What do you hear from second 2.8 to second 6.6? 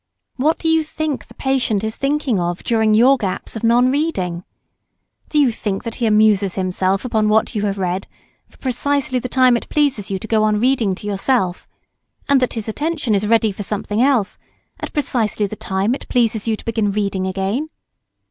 your gaps of non reading? Do you think that he amuses